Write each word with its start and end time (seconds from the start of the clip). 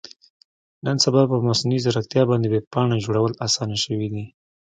نن 0.85 0.97
سبا 1.05 1.21
په 1.31 1.37
مصنوي 1.47 1.79
ځیرکتیا 1.85 2.23
باندې 2.29 2.47
ویب 2.49 2.65
پاڼه 2.73 2.95
جوړول 3.05 3.31
اسانه 3.45 3.77
شوي 3.83 4.07
دي. 4.13 4.23